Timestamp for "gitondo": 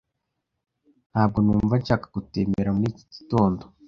3.15-3.63